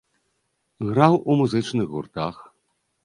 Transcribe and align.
Граў 0.87 1.13
у 1.33 1.37
музычных 1.43 1.85
гуртах. 1.93 2.35